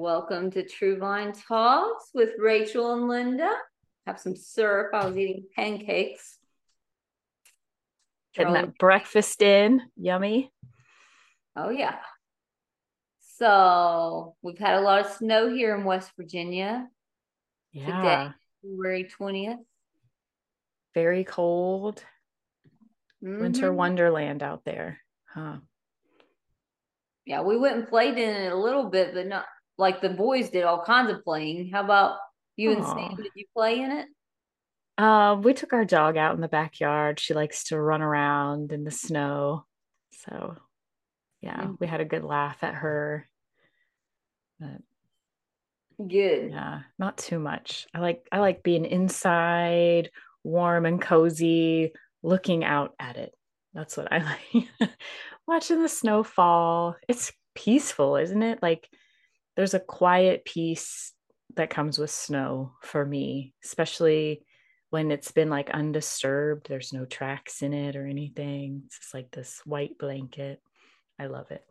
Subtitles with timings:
[0.00, 3.50] Welcome to True Vine Talks with Rachel and Linda.
[4.06, 4.90] Have some syrup.
[4.92, 6.36] I was eating pancakes.
[8.34, 9.80] Getting that breakfast in.
[9.96, 10.52] Yummy.
[11.56, 11.96] Oh, yeah.
[13.38, 16.88] So we've had a lot of snow here in West Virginia.
[17.72, 17.86] Yeah.
[17.86, 19.64] Today, February 20th.
[20.92, 22.04] Very cold.
[23.22, 23.76] Winter Mhm.
[23.76, 25.00] wonderland out there.
[25.24, 25.56] Huh.
[27.24, 29.46] Yeah, we went and played in it a little bit, but not
[29.78, 31.70] like the boys did all kinds of playing.
[31.70, 32.18] How about
[32.56, 33.14] you and Sam?
[33.16, 34.06] Did you play in it?
[34.98, 37.20] Uh, we took our dog out in the backyard.
[37.20, 39.66] She likes to run around in the snow.
[40.26, 40.56] So
[41.42, 41.76] yeah, Mm.
[41.78, 43.28] we had a good laugh at her.
[44.58, 44.80] But
[45.98, 46.50] Good.
[46.50, 47.86] yeah, not too much.
[47.94, 50.10] I like I like being inside,
[50.44, 53.34] warm and cozy, looking out at it.
[53.74, 54.18] That's what I
[54.50, 54.90] like.
[55.46, 56.96] Watching the snow fall.
[57.08, 58.60] It's peaceful, isn't it?
[58.62, 58.88] Like
[59.56, 61.12] there's a quiet peace
[61.56, 64.42] that comes with snow for me, especially
[64.90, 66.68] when it's been like undisturbed.
[66.68, 68.82] There's no tracks in it or anything.
[68.86, 70.60] It's just like this white blanket.
[71.18, 71.64] I love it.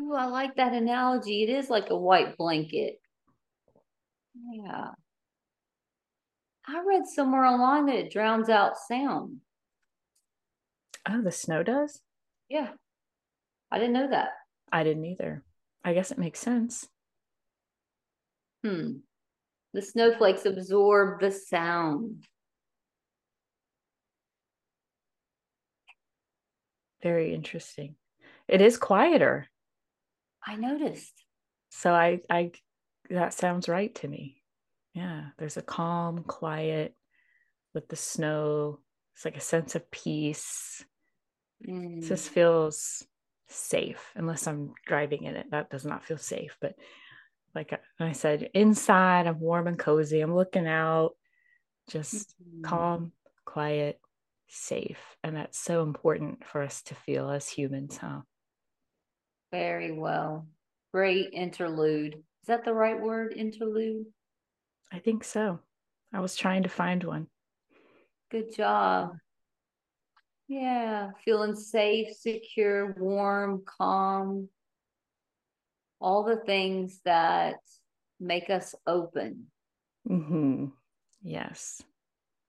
[0.00, 1.42] Ooh, I like that analogy.
[1.42, 3.00] It is like a white blanket.
[4.52, 4.90] Yeah.
[6.66, 9.40] I read somewhere online that it drowns out sound.
[11.06, 12.00] Oh, the snow does?
[12.48, 12.70] Yeah.
[13.70, 14.30] I didn't know that.
[14.72, 15.44] I didn't either.
[15.84, 16.88] I guess it makes sense.
[18.64, 18.92] Hmm.
[19.74, 22.24] The snowflakes absorb the sound.
[27.02, 27.96] Very interesting.
[28.48, 29.48] It is quieter.
[30.46, 31.12] I noticed.
[31.68, 32.52] So I I
[33.10, 34.42] that sounds right to me.
[34.94, 36.94] Yeah, there's a calm, quiet
[37.74, 38.78] with the snow.
[39.14, 40.84] It's like a sense of peace.
[41.68, 42.02] Mm.
[42.02, 43.04] It just feels
[43.48, 45.50] safe unless I'm driving in it.
[45.50, 46.56] That does not feel safe.
[46.60, 46.76] But
[47.54, 50.20] like I said, inside, I'm warm and cozy.
[50.20, 51.16] I'm looking out,
[51.88, 52.62] just Mhm.
[52.62, 53.12] calm,
[53.44, 54.00] quiet,
[54.48, 55.16] safe.
[55.22, 58.22] And that's so important for us to feel as humans, huh?
[59.52, 60.48] Very well.
[60.92, 62.14] Great interlude.
[62.14, 63.34] Is that the right word?
[63.36, 64.06] Interlude?
[64.92, 65.60] I think so.
[66.12, 67.28] I was trying to find one.
[68.30, 69.16] Good job.
[70.46, 74.48] Yeah, feeling safe, secure, warm, calm.
[76.04, 77.56] All the things that
[78.20, 79.46] make us open.
[80.06, 80.66] hmm
[81.22, 81.82] Yes.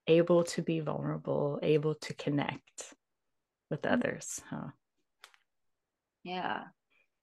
[0.08, 2.94] Able to be vulnerable, able to connect
[3.72, 3.94] with Mm.
[3.94, 4.72] others, huh?
[6.24, 6.64] Yeah.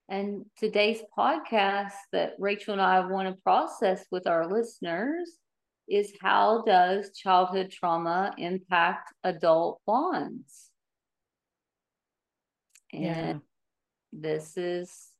[0.09, 5.37] And today's podcast that Rachel and I want to process with our listeners
[5.87, 10.71] is how does childhood trauma impact adult bonds?
[12.91, 13.39] And Yeah.
[14.11, 15.12] this is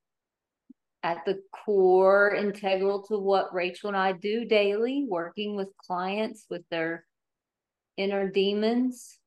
[1.03, 6.63] at the core integral to what Rachel and I do daily, working with clients with
[6.71, 7.05] their
[7.97, 9.19] inner demons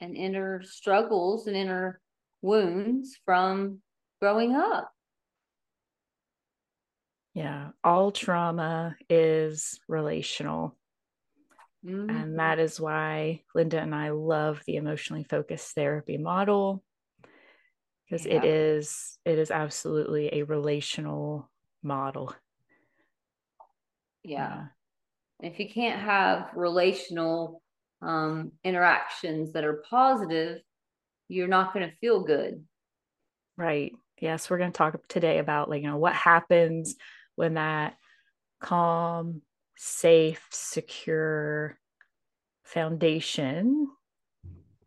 [0.00, 2.00] and inner struggles and inner
[2.40, 3.82] wounds from
[4.20, 4.92] growing up.
[7.34, 7.70] Yeah.
[7.82, 10.76] All trauma is relational.
[11.84, 12.10] Mhm.
[12.10, 16.82] And that is why Linda and I love the emotionally focused therapy model
[18.08, 18.44] because it Yeah.
[18.44, 21.50] is it is absolutely a relational
[21.82, 22.34] model.
[24.22, 24.66] yeah.
[25.40, 27.62] If you can't have relational
[28.02, 30.60] um, interactions that are positive,
[31.28, 32.64] you're not going to feel good.
[33.56, 33.92] Right.
[34.20, 36.96] Yes, we're going to talk today about like you know what happens
[37.34, 37.96] when that
[38.60, 39.42] calm,
[39.76, 41.78] safe, secure
[42.64, 43.88] foundation,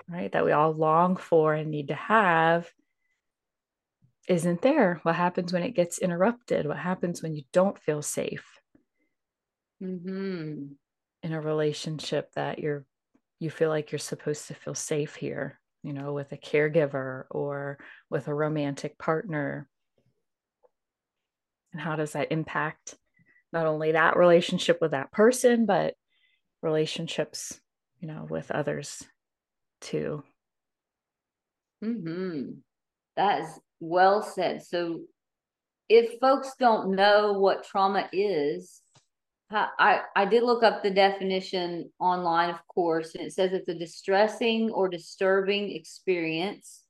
[0.09, 2.69] right, that we all long for and need to have
[4.29, 5.01] isn't there.
[5.03, 6.65] What happens when it gets interrupted?
[6.67, 8.45] What happens when you don't feel safe
[9.79, 10.65] hmm
[11.21, 12.85] in a relationship that you're
[13.39, 17.77] you feel like you're supposed to feel safe here, you know, with a caregiver or
[18.09, 19.69] with a romantic partner?
[21.71, 22.95] And how does that impact
[23.53, 25.95] not only that relationship with that person, but
[26.61, 27.59] relationships,
[27.99, 29.03] you know, with others
[29.81, 30.23] too?
[31.81, 32.49] hmm
[33.15, 34.63] That is well said.
[34.63, 35.01] So,
[35.87, 38.81] if folks don't know what trauma is,
[39.51, 43.73] I, I did look up the definition online, of course, and it says it's a
[43.73, 46.83] distressing or disturbing experience.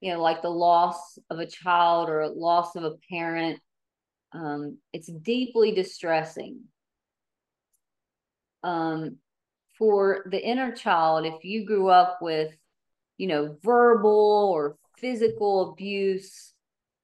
[0.00, 3.60] You know, like the loss of a child or a loss of a parent.
[4.32, 6.60] Um, it's deeply distressing.
[8.62, 9.16] Um,
[9.76, 12.54] for the inner child, if you grew up with,
[13.18, 16.52] you know, verbal or physical abuse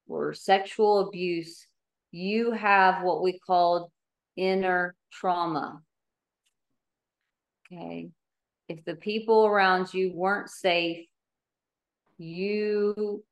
[0.07, 1.67] or sexual abuse,
[2.11, 3.91] you have what we called
[4.35, 5.81] inner trauma.
[7.65, 8.09] Okay.
[8.69, 11.05] If the people around you weren't safe,
[12.17, 13.23] you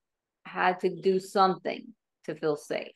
[0.46, 1.88] had to do something
[2.26, 2.94] to feel safe.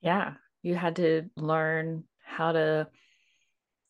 [0.00, 0.34] Yeah.
[0.62, 2.88] You had to learn how to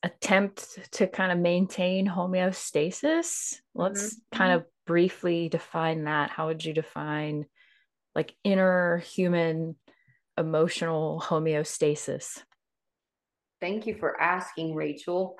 [0.03, 3.57] attempt to kind of maintain homeostasis.
[3.75, 4.37] Let's mm-hmm.
[4.37, 6.31] kind of briefly define that.
[6.31, 7.47] How would you define
[8.17, 9.77] like inner human
[10.37, 12.43] emotional homeostasis?
[13.61, 15.39] Thank you for asking, Rachel.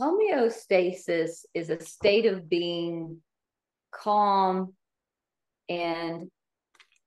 [0.00, 3.20] Homeostasis is a state of being
[3.90, 4.74] calm
[5.68, 6.30] and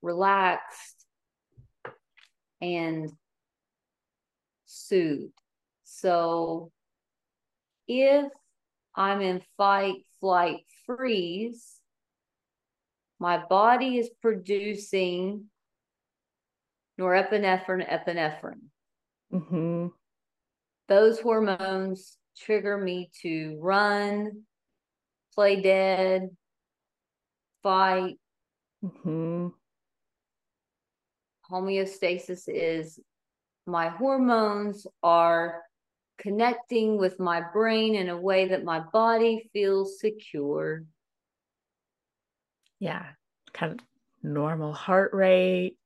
[0.01, 1.06] relaxed
[2.60, 3.10] and
[4.66, 5.31] soothed.
[5.86, 6.69] So
[7.88, 8.30] if
[8.94, 11.79] I'm in fight, flight, freeze,
[13.19, 15.45] my body is producing
[17.00, 18.67] norepinephrine, epinephrine.
[19.33, 19.88] Mm-hmm.
[20.88, 24.44] Those hormones trigger me to run,
[25.33, 26.29] play dead,
[27.63, 28.19] fight.
[28.83, 29.47] Mm-hmm.
[31.51, 33.00] Homeostasis is
[33.65, 35.63] my hormones are
[36.17, 40.83] connecting with my brain in a way that my body feels secure.
[42.79, 43.06] Yeah,
[43.53, 43.79] kind of
[44.21, 45.77] normal heart rate.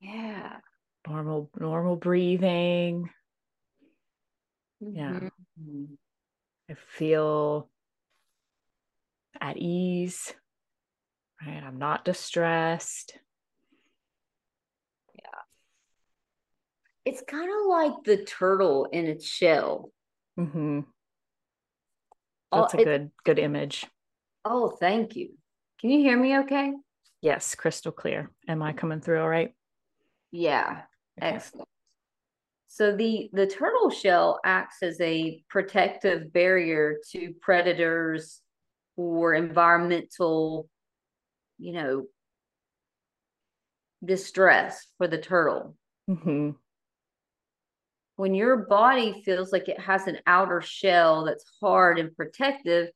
[0.00, 0.58] Yeah.
[1.06, 3.08] Normal normal breathing.
[4.82, 4.96] Mm-hmm.
[4.96, 5.28] Yeah.
[6.70, 7.70] I feel
[9.40, 10.34] at ease.
[11.44, 11.62] Right?
[11.62, 13.16] I'm not distressed.
[17.08, 19.90] It's kind of like the turtle in its shell.
[20.38, 20.80] Mm-hmm.
[22.52, 23.86] That's oh, a good good image.
[24.44, 25.30] Oh, thank you.
[25.80, 26.72] Can you hear me okay?
[27.22, 28.30] Yes, crystal clear.
[28.46, 29.54] Am I coming through all right?
[30.32, 30.82] Yeah.
[31.18, 31.36] Okay.
[31.36, 31.68] Excellent.
[32.66, 38.42] So the the turtle shell acts as a protective barrier to predators
[38.96, 40.68] or environmental,
[41.58, 42.06] you know,
[44.04, 45.74] distress for the turtle.
[46.10, 46.50] Mm-hmm
[48.18, 52.88] when your body feels like it has an outer shell that's hard and protective,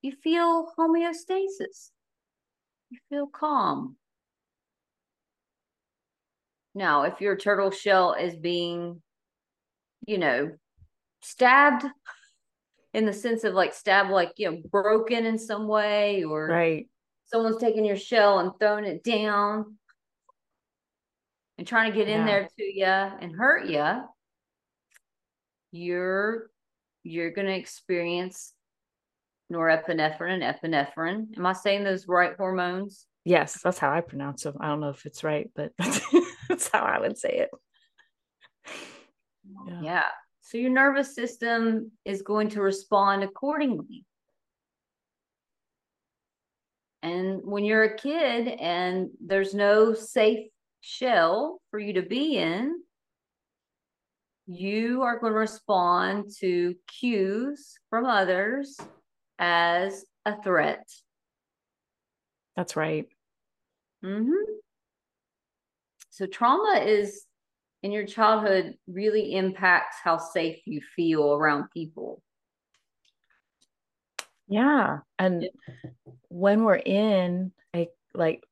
[0.00, 1.90] you feel homeostasis.
[2.88, 3.96] You feel calm.
[6.74, 9.02] Now, if your turtle shell is being,
[10.06, 10.52] you know,
[11.20, 11.84] stabbed
[12.94, 16.88] in the sense of like stabbed, like, you know, broken in some way, or right.
[17.26, 19.76] someone's taking your shell and throwing it down,
[21.62, 24.02] and trying to get in there to you and hurt you,
[25.70, 26.50] you're
[27.04, 28.52] you're going to experience
[29.52, 31.38] norepinephrine and epinephrine.
[31.38, 33.06] Am I saying those right hormones?
[33.24, 34.56] Yes, that's how I pronounce them.
[34.58, 35.70] I don't know if it's right, but
[36.48, 37.50] that's how I would say it.
[39.68, 39.80] Yeah.
[39.82, 40.04] yeah.
[40.40, 44.04] So your nervous system is going to respond accordingly.
[47.04, 50.51] And when you're a kid and there's no safe
[50.82, 52.82] shell for you to be in,
[54.46, 58.76] you are going to respond to cues from others
[59.38, 60.86] as a threat.
[62.56, 63.06] That's right.
[64.04, 64.52] Mm-hmm.
[66.10, 67.24] So, trauma is
[67.82, 72.22] in your childhood really impacts how safe you feel around people.
[74.48, 74.98] Yeah.
[75.18, 75.48] And
[76.28, 78.44] when we're in a like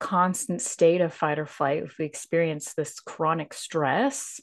[0.00, 4.40] constant state of fight or flight, if we experience this chronic stress,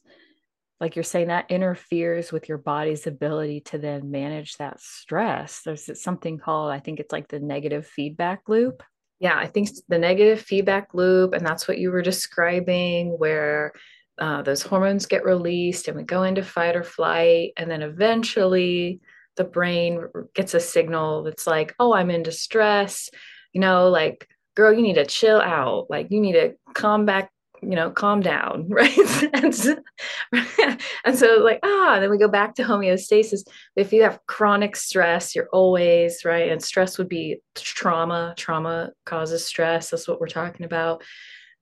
[0.79, 5.61] like you're saying, that interferes with your body's ability to then manage that stress.
[5.65, 8.83] There's something called, I think it's like the negative feedback loop.
[9.19, 13.73] Yeah, I think the negative feedback loop, and that's what you were describing, where
[14.19, 17.53] uh, those hormones get released and we go into fight or flight.
[17.57, 18.99] And then eventually
[19.35, 20.03] the brain
[20.35, 23.09] gets a signal that's like, oh, I'm in distress.
[23.53, 25.85] You know, like girl, you need to chill out.
[25.87, 27.29] Like you need to calm back,
[27.61, 28.67] you know, calm down.
[28.69, 28.97] Right.
[29.33, 29.75] and, so,
[31.05, 33.47] and so like, ah, then we go back to homeostasis.
[33.75, 36.51] If you have chronic stress, you're always right.
[36.51, 38.33] And stress would be trauma.
[38.35, 39.91] Trauma causes stress.
[39.91, 41.03] That's what we're talking about.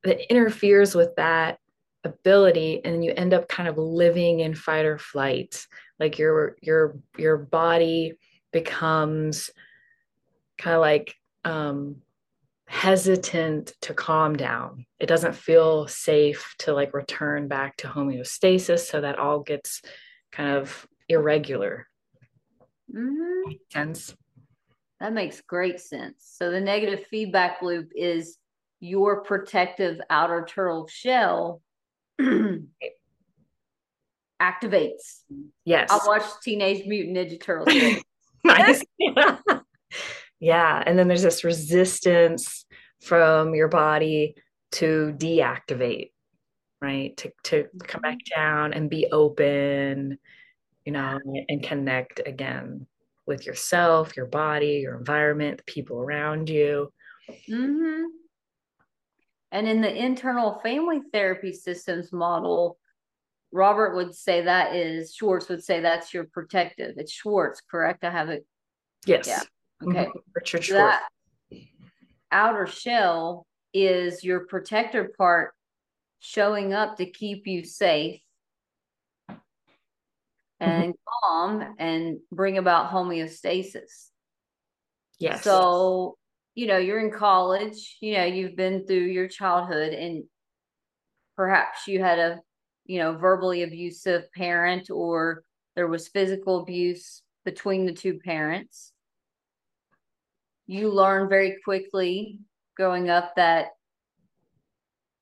[0.06, 1.60] That interferes with that
[2.06, 5.66] ability and you end up kind of living in fight or flight
[6.00, 8.14] like your your your body
[8.52, 9.50] becomes
[10.60, 11.96] kind of like um
[12.68, 14.86] hesitant to calm down.
[15.00, 18.80] It doesn't feel safe to like return back to homeostasis.
[18.80, 19.82] So that all gets
[20.32, 21.88] kind of irregular.
[22.94, 23.52] Mm-hmm.
[23.72, 24.16] Sense.
[25.00, 26.16] That makes great sense.
[26.38, 28.38] So the negative feedback loop is
[28.80, 31.62] your protective outer turtle shell
[34.42, 35.22] activates.
[35.66, 35.92] Yes.
[35.92, 38.02] I watched Teenage Mutant Ninja Turtles.
[38.44, 38.84] nice.
[40.40, 40.84] yeah.
[40.86, 42.66] And then there's this resistance
[43.02, 44.36] from your body
[44.74, 46.12] to deactivate,
[46.82, 47.16] right?
[47.18, 48.42] To to come back Mm-hmm.
[48.42, 50.18] down and be open,
[50.86, 52.88] you know, and connect again
[53.26, 56.92] with yourself, your body, your environment, the people around you.
[57.50, 58.04] Mm-hmm.
[59.52, 62.78] And in the internal family therapy systems model,
[63.52, 66.96] Robert would say that is Schwartz would say that's your protective.
[66.98, 68.04] It's Schwartz, correct?
[68.04, 68.46] I have it.
[69.06, 69.28] Yes.
[69.28, 69.42] Yeah.
[69.84, 70.06] Okay.
[70.06, 70.12] Mhm.
[70.34, 70.98] Richard Schwartz.
[70.98, 71.10] that
[72.32, 75.54] outer shell is your protector part
[76.20, 78.22] showing up to keep you safe
[80.60, 84.10] and calm and bring about homeostasis.
[85.20, 85.44] Yes.
[85.44, 86.18] So,
[86.56, 90.24] you know, you're in college, you know, you've been through your childhood and
[91.36, 92.40] perhaps you had a,
[92.86, 95.44] you know, verbally abusive parent or
[95.76, 98.94] there was physical abuse between the two parents.
[100.68, 102.40] You learn very quickly
[102.76, 103.68] growing up that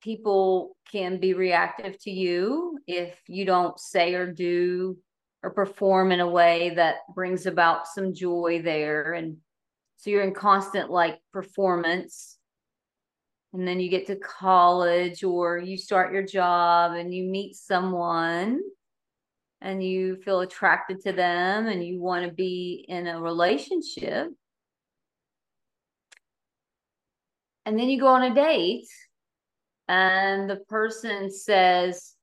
[0.01, 4.97] people can be reactive to you if you don't say or do
[5.41, 9.13] or perform in a way that brings about some joy there.
[9.13, 9.37] And
[9.97, 12.37] so you're in constant like performance.
[13.53, 18.61] And then you get to college or you start your job and you meet someone
[19.61, 24.29] and you feel attracted to them and you want to be in a relationship
[27.65, 28.87] and then you go on a date
[29.87, 32.13] and the person says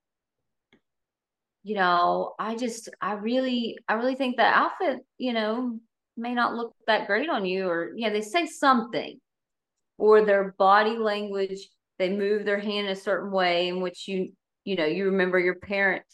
[1.62, 5.78] you know i just i really i really think that outfit you know
[6.20, 9.18] may not look that great on you or yeah they say something.
[9.98, 11.68] Or their body language
[11.98, 14.32] they move their hand a certain way in which you
[14.64, 16.04] you know you remember your parent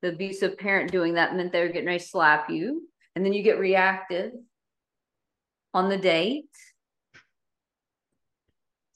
[0.00, 2.88] the abusive parent doing that meant they were getting ready to slap you.
[3.14, 4.30] And then you get reactive
[5.74, 6.46] on the date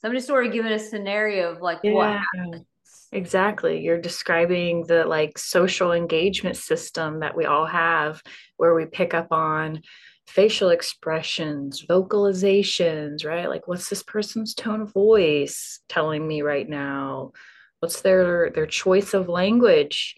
[0.03, 2.65] i'm just sort of giving a scenario of like what happens
[3.13, 3.81] Exactly.
[3.81, 8.23] You're describing the like social engagement system that we all have
[8.57, 9.83] where we pick up on
[10.27, 13.51] facial expressions, vocalizations, right?
[13.51, 17.33] Like what's this person's tone of voice telling me right now?
[17.81, 20.17] What's their their choice of language,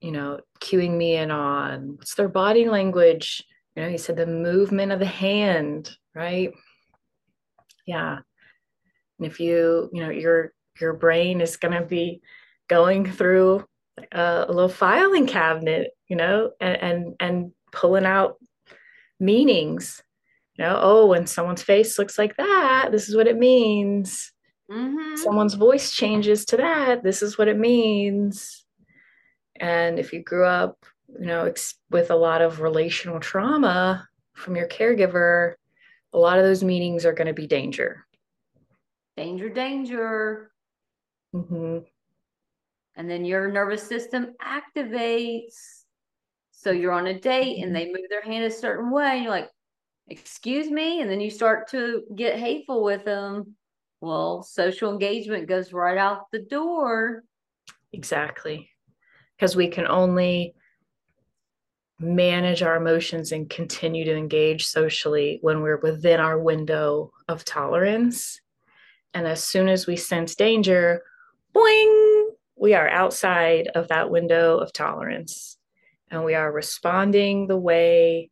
[0.00, 1.96] you know, cueing me in on?
[1.98, 3.44] What's their body language?
[3.76, 6.52] You know, you said the movement of the hand, right?
[7.86, 8.20] Yeah.
[9.24, 12.20] And if you, you know, your your brain is going to be
[12.68, 13.64] going through
[14.12, 18.36] a, a little filing cabinet, you know, and, and and pulling out
[19.18, 20.02] meanings.
[20.58, 24.30] You know, oh, when someone's face looks like that, this is what it means.
[24.70, 25.16] mm-hmm.
[25.16, 28.66] Someone's voice changes to that, this is what it means.
[29.58, 30.84] And if you grew up,
[31.18, 35.54] you know, ex- with a lot of relational trauma from your caregiver,
[36.12, 38.03] a lot of those meanings are going to be danger.
[39.16, 40.50] Danger danger
[41.32, 41.78] hmm
[42.96, 45.82] and then your nervous system activates.
[46.52, 49.32] So you're on a date and they move their hand a certain way, and you're
[49.32, 49.50] like,
[50.08, 53.56] "Excuse me," and then you start to get hateful with them.
[54.00, 57.24] Well, social engagement goes right out the door.
[57.92, 58.70] Exactly.
[59.36, 60.54] Because we can only
[61.98, 68.40] manage our emotions and continue to engage socially when we're within our window of tolerance.
[69.14, 71.02] And as soon as we sense danger,
[71.54, 72.24] boing,
[72.56, 75.56] we are outside of that window of tolerance.
[76.10, 78.28] And we are responding the way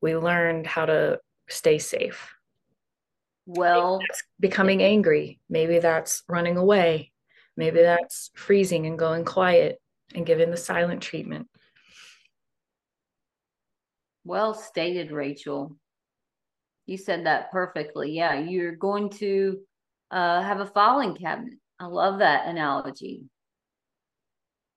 [0.00, 2.34] we learned how to stay safe.
[3.46, 4.00] Well,
[4.38, 5.40] becoming angry.
[5.48, 7.12] Maybe that's running away.
[7.56, 9.80] Maybe that's freezing and going quiet
[10.14, 11.48] and giving the silent treatment.
[14.24, 15.76] well stated, Rachel.
[16.86, 18.12] You said that perfectly.
[18.12, 19.60] Yeah, you're going to
[20.10, 21.58] uh, have a filing cabinet.
[21.78, 23.24] I love that analogy.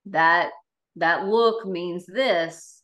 [0.07, 0.51] That
[0.95, 2.81] that look means this.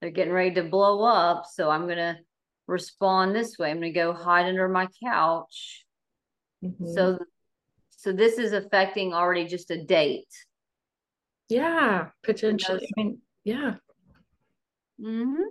[0.00, 2.18] They're getting ready to blow up, so I'm gonna
[2.66, 3.70] respond this way.
[3.70, 5.84] I'm gonna go hide under my couch.
[6.64, 6.94] Mhm.
[6.94, 7.18] So
[7.90, 10.32] so this is affecting already just a date.
[11.48, 12.86] yeah, potentially.
[12.96, 13.74] I mean, yeah.
[15.00, 15.42] Mm-hmm.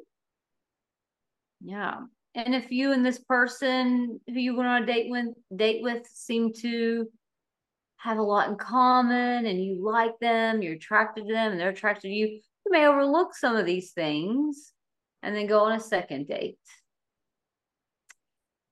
[1.62, 2.02] Yeah.
[2.38, 5.26] And if you and this person who you went on a date with
[5.56, 7.08] date with seem to
[7.98, 11.70] have a lot in common and you like them, you're attracted to them and they're
[11.72, 14.72] attracted to you, you may overlook some of these things
[15.24, 16.60] and then go on a second date.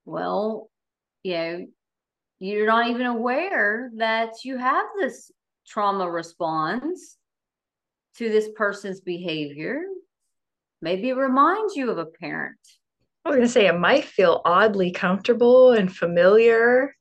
[0.05, 0.69] Well,
[1.23, 1.65] you know,
[2.37, 5.31] you're not even aware that you have this
[5.65, 7.17] trauma response
[8.17, 9.81] to this person's behavior.
[10.83, 12.59] Maybe it reminds you of a parent.
[13.25, 16.95] I was going to say it might feel oddly comfortable and familiar,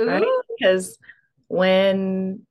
[0.00, 0.06] Ooh.
[0.06, 0.26] right?
[0.58, 0.98] Because
[1.46, 2.44] when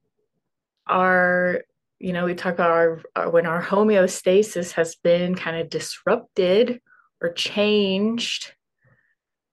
[0.88, 1.62] our,
[2.00, 6.80] you know, we talk about our, our when our homeostasis has been kind of disrupted
[7.22, 8.54] or changed,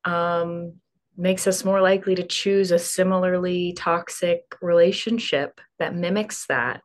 [0.05, 0.75] um,
[1.17, 6.83] makes us more likely to choose a similarly toxic relationship that mimics that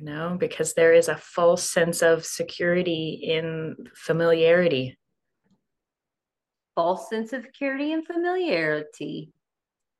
[0.00, 4.96] you know because there is a false sense of security in familiarity.
[6.74, 9.30] False sense of security and familiarity.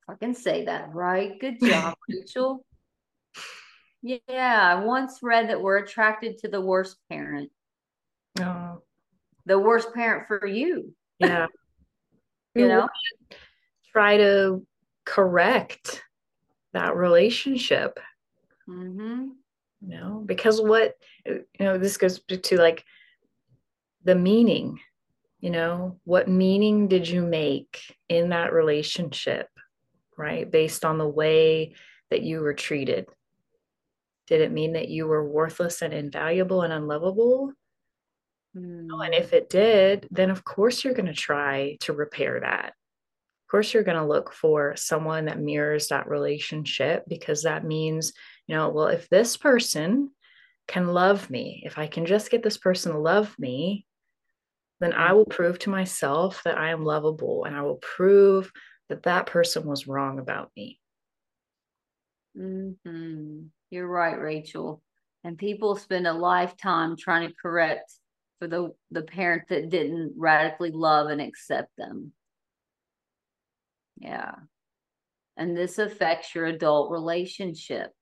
[0.09, 1.39] I can say that right?
[1.39, 2.65] Good job rachel.
[4.03, 4.19] Yeah
[4.81, 7.51] i once read that we're attracted to the worst parent.
[8.41, 8.83] Oh.
[9.45, 10.95] The worst parent for you.
[11.19, 11.47] Yeah.
[12.57, 12.89] You know?
[13.93, 14.67] Try to
[15.05, 16.03] correct
[16.73, 18.01] that relationship.
[18.69, 19.29] Mm-hmm.
[19.81, 20.95] You know because what
[21.27, 22.85] you know this goes to like
[24.05, 24.79] the meaning
[25.41, 29.49] you know what meaning did you make in that relationship
[30.17, 31.75] right based on the way
[32.11, 33.07] that you were treated
[34.27, 37.53] did it mean that you were worthless and invaluable and unlovable
[38.57, 39.05] Mm.
[39.05, 42.69] And if it did, then of course you're going to try to repair that.
[42.69, 48.13] Of course, you're going to look for someone that mirrors that relationship because that means,
[48.51, 50.11] you know, well, if this person
[50.67, 53.87] can love me, if I can just get this person to love me,
[54.81, 58.51] then I will prove to myself that I am lovable and I will prove
[58.89, 60.81] that that person was wrong about me.
[62.37, 63.43] Mm-hmm.
[63.71, 64.83] You're right, Rachel.
[65.23, 67.93] And people spend a lifetime trying to correct
[68.41, 72.11] for the the parent that didn't radically love and accept them
[73.99, 74.33] yeah
[75.37, 77.93] and this affects your adult relationship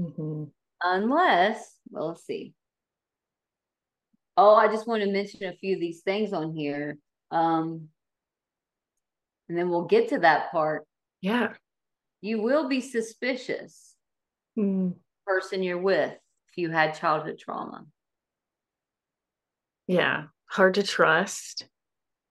[0.00, 0.44] mm-hmm.
[0.82, 2.54] unless well let's see.
[4.36, 6.98] Oh i just want to mention a few of these things on here.
[7.30, 7.88] Um
[9.48, 10.86] and then we'll get to that part.
[11.20, 11.54] Yeah.
[12.20, 13.94] You will be suspicious
[14.58, 14.94] mm.
[15.26, 17.84] person you're with if you had childhood trauma.
[19.86, 20.24] Yeah.
[20.46, 21.66] Hard to trust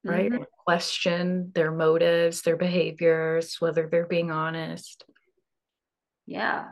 [0.03, 0.31] right?
[0.31, 0.43] Mm-hmm.
[0.65, 5.03] question their motives their behaviors whether they're being honest.
[6.25, 6.65] Yeah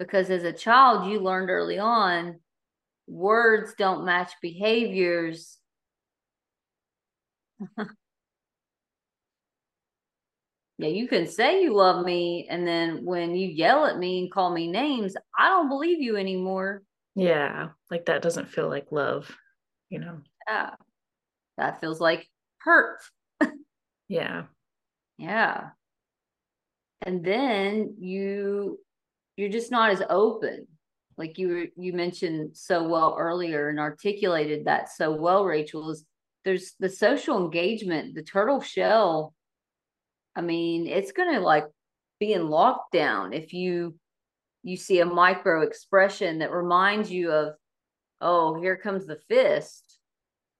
[0.00, 2.40] because as a child you learned early on
[3.06, 5.58] words don't match behaviors.
[10.78, 14.32] Yeah you can say you love me and then when you yell at me and
[14.32, 16.82] call me names i don't believe you anymore.
[17.14, 19.30] Yeah like that doesn't feel like love
[19.90, 20.22] you know?
[20.48, 20.70] Yeah
[21.58, 22.26] that feels like
[22.58, 22.98] hurt.
[24.08, 24.44] Yeah.
[25.18, 25.70] Yeah.
[27.02, 28.80] And then you
[29.40, 30.66] you're just not as open
[31.16, 36.04] like you you mentioned so well earlier and articulated that so well rachel is
[36.44, 39.34] there's the social engagement the turtle shell
[40.36, 41.66] i mean it's gonna like
[42.18, 43.94] be in lockdown if you
[44.62, 47.54] you see a micro expression that reminds you of
[48.20, 49.98] oh, here comes the fist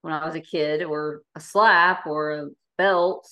[0.03, 3.29] when I was a kid, or a slap or a belt.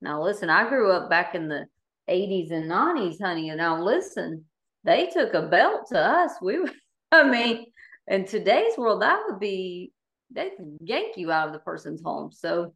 [0.00, 1.66] Now, listen, I grew up back in the
[2.08, 3.50] 80s and 90s, honey.
[3.50, 4.44] And now, listen,
[4.84, 6.32] they took a belt to us.
[6.40, 6.70] We, were,
[7.12, 7.66] I mean,
[8.06, 9.92] in today's world, that would be,
[10.30, 12.32] they yank you out of the person's home.
[12.32, 12.74] So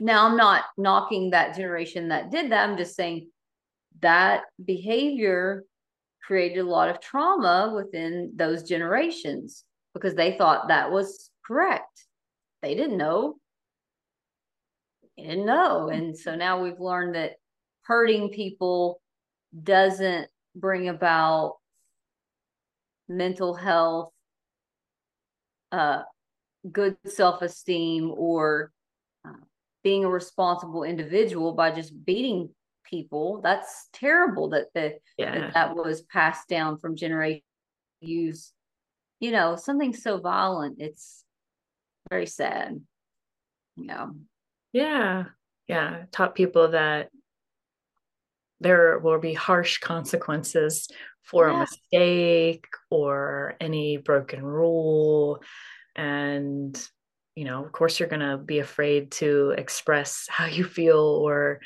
[0.00, 2.68] now I'm not knocking that generation that did that.
[2.68, 3.28] I'm just saying
[4.00, 5.64] that behavior
[6.26, 12.06] created a lot of trauma within those generations because they thought that was correct.
[12.62, 13.36] They didn't know.
[15.16, 15.88] They didn't know.
[15.88, 17.34] And so now we've learned that
[17.84, 19.00] hurting people
[19.62, 21.56] doesn't bring about
[23.08, 24.10] mental health,
[25.72, 26.02] uh,
[26.70, 28.72] good self esteem, or
[29.26, 29.32] uh,
[29.82, 32.50] being a responsible individual by just beating
[32.84, 33.40] people.
[33.42, 35.38] That's terrible that the yeah.
[35.38, 37.42] that, that was passed down from generation
[38.00, 38.52] use.
[39.20, 40.76] You know, something so violent.
[40.80, 41.24] It's
[42.10, 42.80] very sad.
[43.76, 44.08] Yeah.
[44.72, 45.24] Yeah.
[45.66, 46.04] Yeah.
[46.12, 47.10] Taught people that
[48.60, 50.88] there will be harsh consequences
[51.22, 51.54] for yeah.
[51.54, 55.42] a mistake or any broken rule.
[55.96, 56.76] And,
[57.34, 61.60] you know, of course, you're going to be afraid to express how you feel or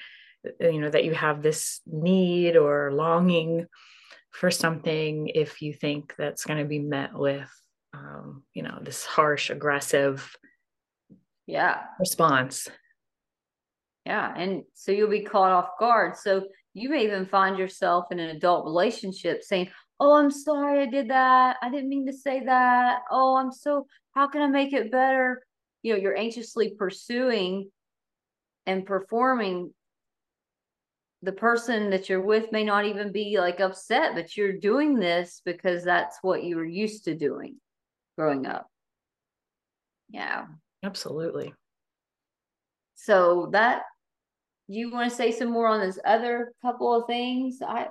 [0.60, 3.66] you know that you have this need or longing
[4.30, 7.50] for something if you think that's going to be met with
[7.92, 10.36] um, you know this harsh aggressive
[11.46, 12.68] yeah response
[14.08, 14.32] Yeah.
[14.34, 16.16] And so you'll be caught off guard.
[16.16, 16.46] So
[16.78, 19.68] you may even find yourself in an adult relationship saying,
[20.00, 21.56] Oh, I'm sorry I did that.
[21.60, 23.00] I didn't mean to say that.
[23.10, 25.42] Oh, I'm so, how can I make it better?
[25.82, 27.70] You know, you're anxiously pursuing
[28.66, 29.72] and performing.
[31.22, 35.42] The person that you're with may not even be like upset, but you're doing this
[35.44, 37.56] because that's what you were used to doing
[38.16, 38.68] growing up.
[40.08, 40.46] Yeah.
[40.84, 41.54] Absolutely.
[42.94, 43.82] So that
[44.68, 47.58] you want to say some more on this other couple of things?
[47.66, 47.88] I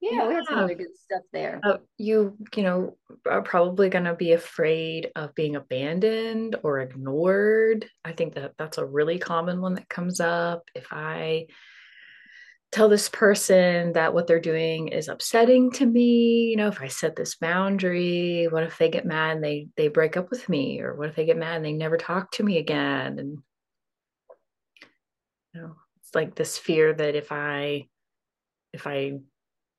[0.00, 0.28] yeah, yeah.
[0.28, 1.60] we had some other good stuff there.
[1.64, 7.88] Uh, you, you know, are probably going to be afraid of being abandoned or ignored.
[8.04, 10.64] I think that that's a really common one that comes up.
[10.74, 11.46] If I
[12.72, 16.88] tell this person that what they're doing is upsetting to me, you know, if I
[16.88, 20.80] set this boundary, what if they get mad and they they break up with me,
[20.80, 23.18] or what if they get mad and they never talk to me again?
[23.18, 23.38] And
[25.54, 25.76] you know,
[26.16, 27.86] like this fear that if I
[28.72, 29.18] if I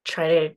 [0.05, 0.55] try to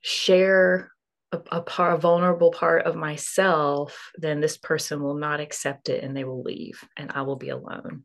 [0.00, 0.90] share
[1.30, 6.02] a, a part, a vulnerable part of myself, then this person will not accept it
[6.02, 8.04] and they will leave and I will be alone.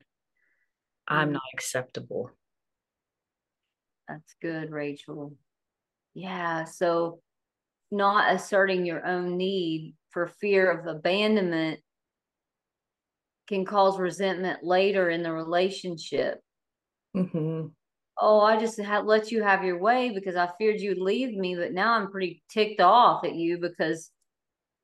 [1.08, 1.34] I'm mm.
[1.34, 2.30] not acceptable.
[4.08, 5.36] That's good, Rachel.
[6.14, 6.66] Yeah.
[6.66, 7.22] So,
[7.90, 11.80] not asserting your own need for fear of abandonment
[13.48, 16.40] can cause resentment later in the relationship.
[17.16, 17.68] Mm-hmm
[18.20, 21.56] oh, I just had let you have your way because I feared you'd leave me,
[21.56, 24.12] but now I'm pretty ticked off at you because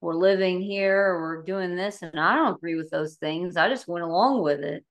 [0.01, 3.57] we're living here or we're doing this and I don't agree with those things.
[3.57, 4.85] I just went along with it.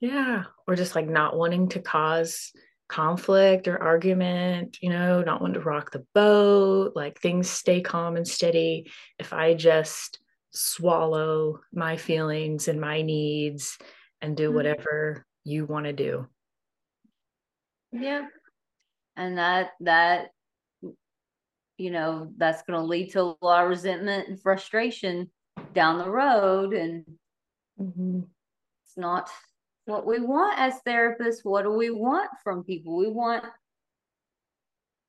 [0.00, 0.44] Yeah.
[0.66, 2.52] Or just like not wanting to cause
[2.88, 8.16] conflict or argument, you know, not wanting to rock the boat, like things stay calm
[8.16, 8.90] and steady.
[9.18, 10.18] If I just
[10.50, 13.78] swallow my feelings and my needs
[14.20, 14.56] and do mm-hmm.
[14.56, 16.26] whatever you want to do.
[17.92, 18.26] Yeah.
[19.16, 20.30] And that that
[21.76, 25.30] you know, that's going to lead to a lot of resentment and frustration
[25.72, 27.04] down the road and
[27.80, 28.20] mm-hmm.
[28.84, 29.28] it's not
[29.86, 31.40] what we want as therapists.
[31.42, 32.96] What do we want from people?
[32.96, 33.44] We want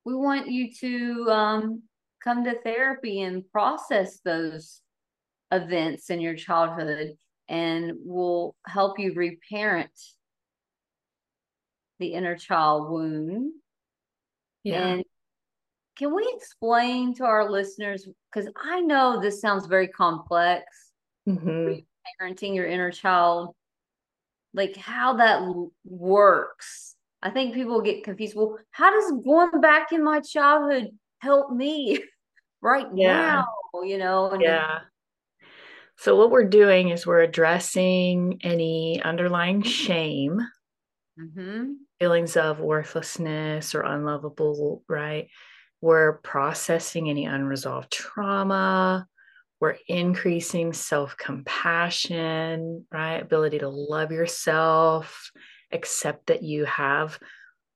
[0.05, 1.83] we want you to um,
[2.23, 4.81] come to therapy and process those
[5.51, 7.13] events in your childhood
[7.47, 9.91] and we'll help you reparent
[11.99, 13.53] the inner child wound.
[14.63, 14.87] Yeah.
[14.87, 15.03] And
[15.97, 18.07] can we explain to our listeners?
[18.33, 20.65] Because I know this sounds very complex.
[21.27, 21.79] Mm-hmm.
[22.21, 23.55] Parenting your inner child,
[24.53, 25.41] like how that
[25.83, 26.95] works.
[27.21, 28.35] I think people get confused.
[28.35, 31.99] Well, how does going back in my childhood help me
[32.61, 33.43] right yeah.
[33.43, 33.45] now?
[33.83, 34.29] You know?
[34.29, 34.79] And yeah.
[35.97, 40.45] So, what we're doing is we're addressing any underlying shame
[41.19, 41.71] mm-hmm.
[41.99, 45.29] Feelings of worthlessness or unlovable, right?
[45.81, 49.07] We're processing any unresolved trauma.
[49.59, 53.21] We're increasing self compassion, right?
[53.21, 55.31] Ability to love yourself,
[55.71, 57.19] accept that you have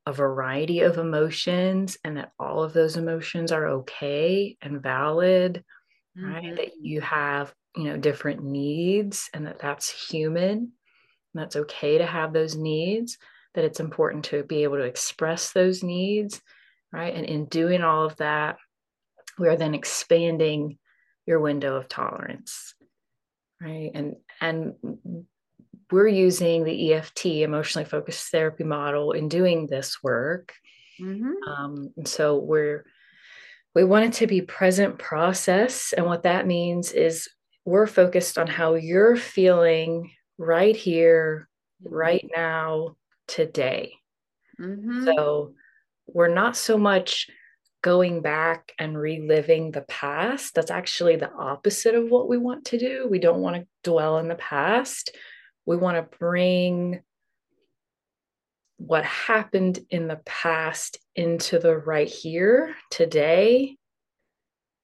[0.05, 5.63] a variety of emotions and that all of those emotions are okay and valid,
[6.17, 6.33] mm-hmm.
[6.33, 6.55] right?
[6.55, 10.71] That you have, you know, different needs and that that's human And
[11.35, 13.17] that's okay to have those needs,
[13.55, 16.41] that it's important to be able to express those needs,
[16.91, 17.13] right?
[17.13, 18.57] And in doing all of that,
[19.37, 20.77] we are then expanding
[21.25, 22.73] your window of tolerance,
[23.61, 23.91] right?
[23.93, 24.73] And and
[25.91, 30.53] we're using the EFT, emotionally focused therapy model, in doing this work.
[31.01, 31.31] Mm-hmm.
[31.49, 32.85] Um, and so we're
[33.75, 37.29] we want it to be present process, and what that means is
[37.65, 41.47] we're focused on how you're feeling right here,
[41.83, 42.95] right now,
[43.29, 43.93] today.
[44.59, 45.05] Mm-hmm.
[45.05, 45.53] So
[46.07, 47.29] we're not so much
[47.81, 50.55] going back and reliving the past.
[50.55, 53.07] That's actually the opposite of what we want to do.
[53.09, 55.15] We don't want to dwell in the past.
[55.65, 57.01] We want to bring
[58.77, 63.77] what happened in the past into the right here today.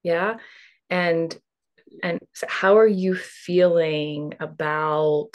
[0.03, 0.36] Yeah.
[0.89, 1.38] And
[2.03, 5.31] and so how are you feeling about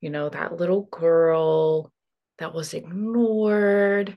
[0.00, 1.92] you know that little girl
[2.38, 4.16] that was ignored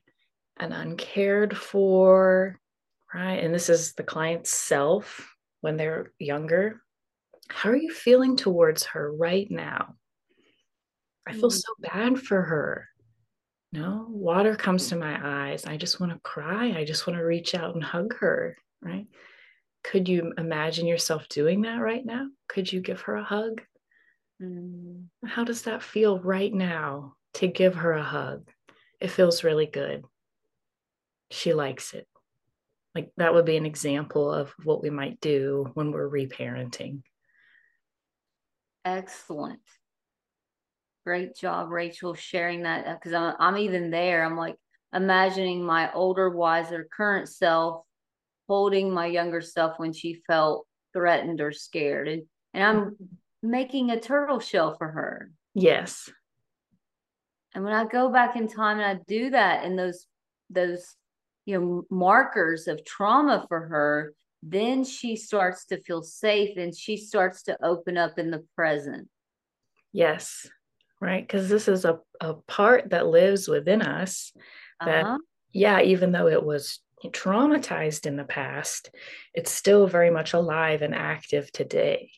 [0.58, 2.60] and uncared for
[3.14, 6.82] right and this is the client's self when they're younger
[7.50, 9.96] how are you feeling towards her right now
[11.28, 11.54] i feel mm.
[11.54, 12.88] so bad for her
[13.74, 17.26] no water comes to my eyes i just want to cry i just want to
[17.26, 19.08] reach out and hug her right
[19.86, 22.28] could you imagine yourself doing that right now?
[22.48, 23.62] Could you give her a hug?
[24.42, 25.06] Mm.
[25.24, 28.50] How does that feel right now to give her a hug.
[29.00, 30.04] It feels really good.
[31.32, 32.08] She likes it.
[32.94, 37.02] Like that would be an example of what we might do when we're reparenting.
[38.86, 39.60] Excellent.
[41.06, 44.24] Great job, Rachel, sharing that because I'm, I'm even there.
[44.24, 44.56] I'm like
[44.94, 47.84] imagining my older, wiser, current self
[48.48, 52.08] holding my younger self when she felt threatened or scared.
[52.08, 52.96] And, and I'm
[53.44, 55.32] making a turtle shell for her.
[55.54, 56.10] Yes.
[57.56, 60.06] And when I go back in time and I do that and those
[60.50, 60.96] those
[61.46, 64.14] you know markers of trauma for her,
[64.44, 69.08] then she starts to feel safe and she starts to open up in the present.
[69.94, 70.48] Yes.
[71.02, 71.26] Right.
[71.26, 74.32] Because this is a, a part that lives within us
[74.84, 75.18] that, uh-huh.
[75.52, 78.90] yeah, even though it was traumatized in the past,
[79.34, 82.12] it's still very much alive and active today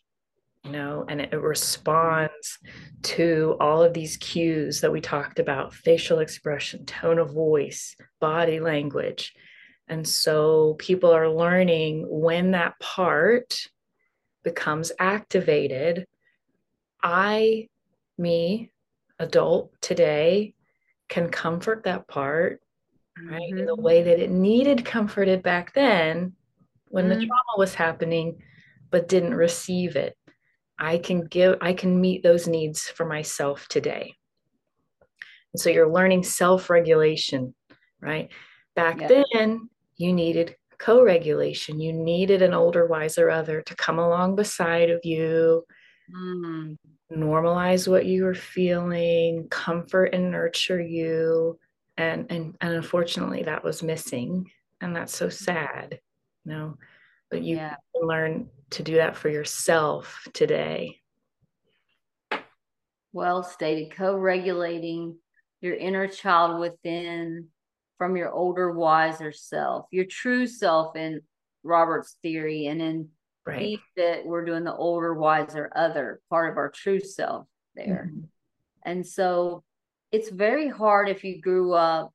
[0.67, 2.59] you know, and it responds
[3.01, 8.59] to all of these cues that we talked about facial expression, tone of voice, body
[8.59, 9.33] language.
[9.87, 13.69] And so people are learning when that part
[14.43, 16.05] becomes activated.
[17.01, 17.69] I,
[18.17, 18.71] me,
[19.17, 20.53] adult today,
[21.07, 22.59] can comfort that part
[23.17, 23.59] right mm-hmm.
[23.59, 23.81] in the mm-hmm.
[23.81, 26.33] way that it needed comforted back then
[26.89, 27.19] when mm-hmm.
[27.19, 28.41] the trauma was happening,
[28.91, 30.16] but didn't receive it.
[30.79, 34.13] I can give, I can meet those needs for myself today.
[35.53, 37.55] And so you're learning self regulation,
[38.01, 38.29] right?
[38.75, 39.23] Back yeah.
[39.33, 41.79] then, you needed co regulation.
[41.79, 45.65] You needed an older, wiser other to come along beside of you,
[46.15, 46.77] mm.
[47.11, 51.57] normalize what you were feeling, comfort and nurture you.
[51.97, 54.51] And, and, and unfortunately, that was missing.
[54.81, 55.99] And that's so sad,
[56.45, 56.77] you know
[57.29, 57.75] but you yeah.
[58.01, 60.99] learn to do that for yourself today.
[63.13, 65.17] Well stated, co regulating
[65.61, 67.47] your inner child within
[67.97, 71.21] from your older, wiser self, your true self in
[71.63, 73.09] Robert's theory, and in
[73.45, 73.79] right.
[73.95, 78.09] that we're doing the older, wiser other part of our true self there.
[78.11, 78.25] Mm-hmm.
[78.85, 79.63] And so
[80.11, 82.13] it's very hard if you grew up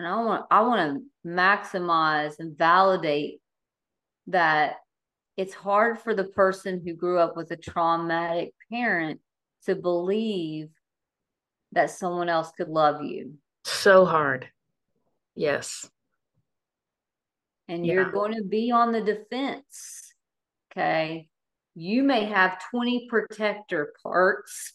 [0.00, 3.40] and I want I want to maximize and validate
[4.28, 4.76] that
[5.40, 9.20] it's hard for the person who grew up with a traumatic parent
[9.64, 10.68] to believe
[11.72, 13.32] that someone else could love you.
[13.64, 14.50] So hard.
[15.34, 15.88] Yes.
[17.68, 17.94] And yeah.
[17.94, 20.12] you're going to be on the defense.
[20.70, 21.30] Okay.
[21.74, 24.74] You may have 20 protector parts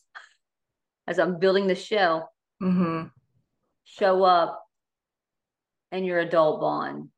[1.08, 3.04] as I'm building the shell mm-hmm.
[3.84, 4.66] show up
[5.92, 7.10] and your adult bond.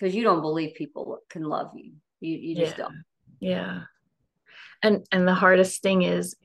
[0.00, 1.92] And because you don't believe people can love you.
[2.20, 2.84] You you just yeah.
[2.84, 3.04] don't.
[3.40, 3.80] Yeah.
[4.82, 6.36] And and the hardest thing is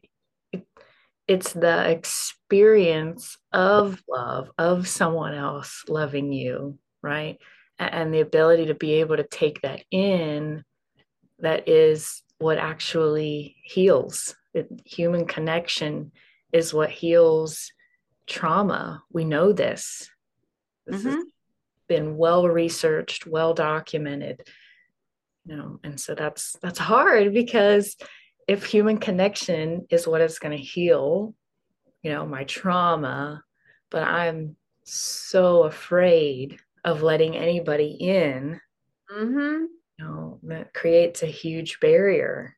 [1.27, 7.37] it's the experience of love of someone else loving you, right?
[7.79, 10.63] And the ability to be able to take that in
[11.39, 14.35] that is what actually heals.
[14.53, 16.11] It, human connection
[16.51, 17.71] is what heals
[18.27, 19.03] trauma.
[19.11, 20.09] We know this.
[20.85, 21.17] This mm-hmm.
[21.17, 21.25] is
[21.91, 24.47] been well researched, well documented.
[25.45, 27.97] You know, and so that's that's hard because
[28.47, 31.35] if human connection is what is going to heal,
[32.01, 33.43] you know, my trauma,
[33.89, 38.61] but I'm so afraid of letting anybody in,
[39.11, 39.65] mm-hmm.
[39.97, 42.55] you know, that creates a huge barrier.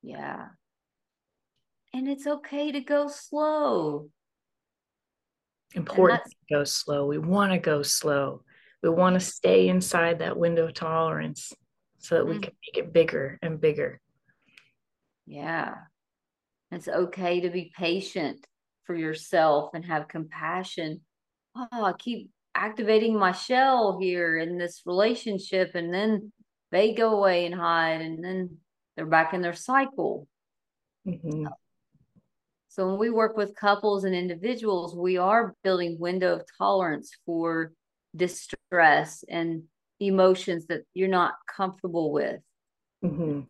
[0.00, 0.46] Yeah.
[1.92, 4.10] And it's okay to go slow
[5.74, 7.06] important to go slow.
[7.06, 8.42] We want to go slow.
[8.82, 11.52] We want to stay inside that window of tolerance
[11.98, 12.42] so that we mm.
[12.42, 14.00] can make it bigger and bigger.
[15.26, 15.74] Yeah.
[16.70, 18.46] It's okay to be patient
[18.84, 21.02] for yourself and have compassion.
[21.54, 26.32] Oh, I keep activating my shell here in this relationship, and then
[26.70, 28.56] they go away and hide, and then
[28.96, 30.26] they're back in their cycle.
[31.06, 31.46] Mm-hmm.
[32.72, 37.74] So when we work with couples and individuals, we are building window of tolerance for
[38.16, 39.64] distress and
[40.00, 42.40] emotions that you're not comfortable with.
[43.04, 43.40] Mm-hmm.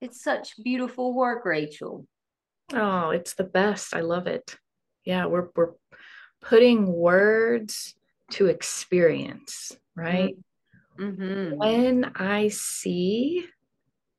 [0.00, 2.06] It's such beautiful work, Rachel.
[2.72, 3.92] Oh, it's the best.
[3.92, 4.54] I love it.
[5.04, 5.72] Yeah, we're we're
[6.40, 7.96] putting words
[8.30, 10.36] to experience, right?
[11.00, 11.56] Mm-hmm.
[11.56, 13.44] When I see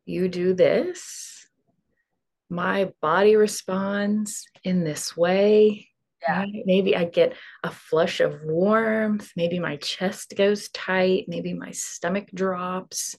[0.06, 1.39] you do this,
[2.50, 5.88] my body responds in this way.
[6.22, 6.40] Yeah.
[6.40, 6.64] Right?
[6.66, 7.34] Maybe I get
[7.64, 9.32] a flush of warmth.
[9.36, 11.26] Maybe my chest goes tight.
[11.28, 13.16] Maybe my stomach drops,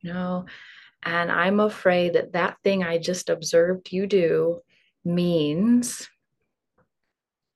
[0.00, 0.46] you know.
[1.02, 4.60] And I'm afraid that that thing I just observed you do
[5.04, 6.08] means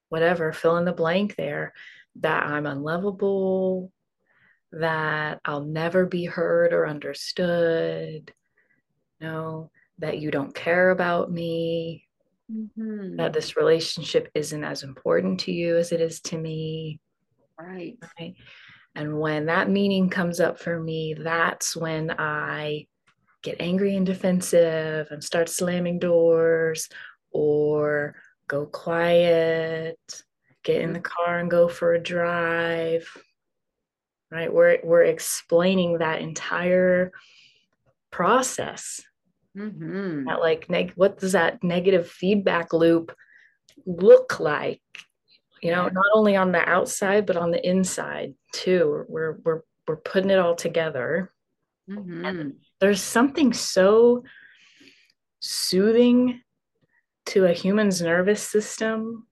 [0.09, 1.73] whatever, fill in the blank there,
[2.21, 3.91] that I'm unlovable,
[4.73, 8.33] that I'll never be heard or understood,
[9.21, 9.71] you know,
[10.03, 12.07] that you don't care about me,
[12.53, 13.17] mm-hmm.
[13.17, 17.01] that this relationship isn't as important to you as it is to me.
[17.59, 17.97] Right.
[18.19, 18.35] Right.
[18.95, 22.87] And when that meaning comes up for me, that's when I
[23.43, 26.89] get angry and defensive and start slamming doors
[27.31, 28.17] or
[28.49, 29.99] go quiet,
[30.65, 31.25] get in the mm-hmm.
[31.25, 33.09] car and go for a drive.
[34.31, 34.53] Right?
[34.53, 37.13] We're we're explaining that entire
[38.11, 39.01] process.
[39.57, 40.25] Mm-hmm.
[40.25, 43.15] That like neg- what does that negative feedback loop
[43.87, 44.83] look like?
[45.63, 49.05] You know, not only on the outside but on the inside too.
[49.09, 51.33] We're we're we're putting it all together.
[51.89, 52.25] Mm-hmm.
[52.25, 54.25] And there's something so
[55.41, 56.41] soothing
[57.27, 59.27] to a human's nervous system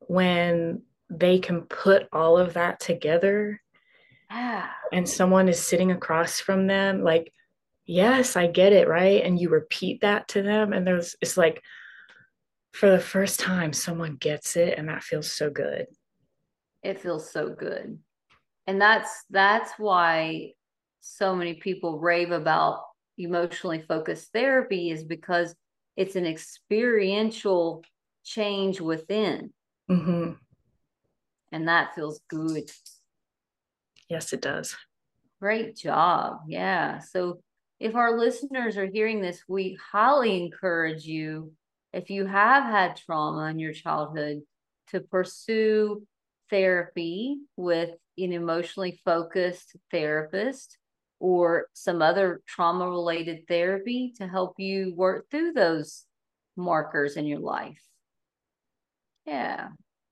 [0.00, 3.60] when they can put all of that together
[4.30, 4.68] yeah.
[4.92, 7.32] and someone is sitting across from them like
[7.90, 11.60] yes i get it right and you repeat that to them and there's it's like
[12.72, 15.86] for the first time someone gets it and that feels so good
[16.82, 17.98] it feels so good
[18.66, 20.52] and that's that's why
[21.00, 22.82] so many people rave about
[23.18, 25.54] emotionally focused therapy is because
[25.96, 27.82] it's an experiential
[28.24, 29.52] change within.
[29.90, 30.32] Mm-hmm.
[31.52, 32.70] And that feels good.
[34.08, 34.76] Yes, it does.
[35.40, 36.40] Great job.
[36.46, 36.98] Yeah.
[36.98, 37.40] So
[37.80, 41.52] if our listeners are hearing this, we highly encourage you,
[41.92, 44.42] if you have had trauma in your childhood,
[44.88, 46.06] to pursue
[46.50, 50.76] therapy with an emotionally focused therapist
[51.20, 56.04] or some other trauma related therapy to help you work through those
[56.56, 57.80] markers in your life.
[59.26, 59.68] Yeah.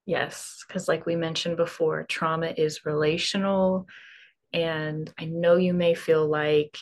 [0.07, 3.87] Yes, because like we mentioned before, trauma is relational.
[4.55, 6.79] And I know you may feel like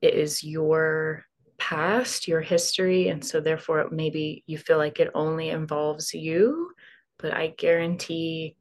[0.00, 1.24] it is your
[1.58, 3.08] past, your history.
[3.08, 6.72] And so therefore, maybe you feel like it only involves you.
[7.18, 8.56] But I guarantee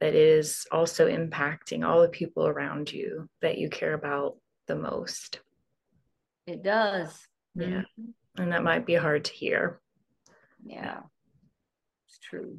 [0.00, 4.76] that it is also impacting all the people around you that you care about the
[4.76, 5.40] most.
[6.46, 7.26] It does.
[7.54, 7.66] Yeah.
[7.66, 8.42] Mm-hmm.
[8.42, 9.80] And that might be hard to hear.
[10.64, 11.00] Yeah,
[12.08, 12.58] it's true.